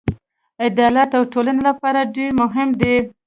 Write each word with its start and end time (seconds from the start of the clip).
عدالت 0.65 1.09
د 1.13 1.15
ټولنې 1.33 1.61
لپاره 1.69 2.09
ډېر 2.15 2.29
مهم 2.41 2.69
دی. 2.81 2.95